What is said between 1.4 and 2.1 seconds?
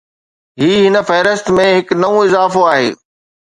۾ هڪ